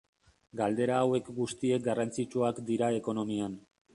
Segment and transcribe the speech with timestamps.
[0.61, 3.57] Galdera hauek guztiek garrantzitsuak dira ekonomian.